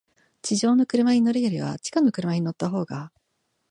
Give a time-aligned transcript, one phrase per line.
[0.41, 3.11] 地上の車に乗るよりは、地下の車に乗ったほうが、